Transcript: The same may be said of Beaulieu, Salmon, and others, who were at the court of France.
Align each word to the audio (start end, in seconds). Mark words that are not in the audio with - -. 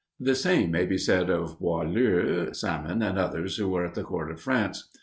The 0.19 0.33
same 0.33 0.71
may 0.71 0.87
be 0.87 0.97
said 0.97 1.29
of 1.29 1.59
Beaulieu, 1.59 2.53
Salmon, 2.55 3.03
and 3.03 3.19
others, 3.19 3.57
who 3.57 3.69
were 3.69 3.85
at 3.85 3.93
the 3.93 4.01
court 4.03 4.31
of 4.31 4.41
France. 4.41 4.89